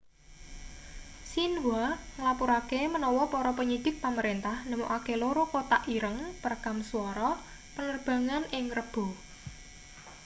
xinhua 1.31 1.85
nglapurake 2.17 2.81
menawa 2.93 3.23
para 3.33 3.51
penyidik 3.59 3.95
pamerentah 4.03 4.57
nemokake 4.69 5.13
loro 5.23 5.43
kotak 5.53 5.81
ireng' 5.95 6.25
perekam 6.41 6.77
suara 6.89 7.29
penerbangan 7.75 8.43
ing 8.57 8.65
rebo 8.77 9.05